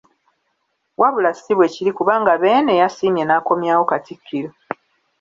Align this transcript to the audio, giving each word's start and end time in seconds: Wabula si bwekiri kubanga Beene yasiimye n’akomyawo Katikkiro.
Wabula 0.99 1.31
si 1.41 1.51
bwekiri 1.57 1.91
kubanga 1.97 2.31
Beene 2.41 2.73
yasiimye 2.81 3.23
n’akomyawo 3.25 3.83
Katikkiro. 3.91 4.49